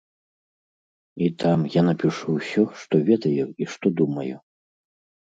І 1.25 1.25
там 1.43 1.59
я 1.73 1.81
напішу 1.89 2.27
ўсё, 2.37 2.63
што 2.83 3.01
ведаю 3.09 3.45
і 3.65 3.69
што 3.75 3.87
думаю. 4.01 4.35